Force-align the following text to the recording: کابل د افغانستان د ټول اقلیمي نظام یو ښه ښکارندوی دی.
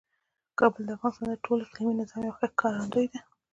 کابل 0.59 0.81
د 0.85 0.89
افغانستان 0.97 1.27
د 1.31 1.35
ټول 1.45 1.57
اقلیمي 1.65 1.93
نظام 2.01 2.21
یو 2.25 2.35
ښه 2.37 2.47
ښکارندوی 2.53 3.05
دی. 3.11 3.19